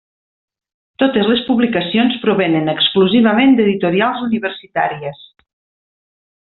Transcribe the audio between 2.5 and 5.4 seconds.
exclusivament d'editorials universitàries.